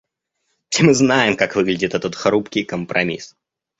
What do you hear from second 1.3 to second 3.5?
как выглядит этот хрупкий компромисс.